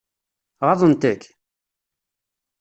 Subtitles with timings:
[0.67, 1.21] Ɣaḍent-k?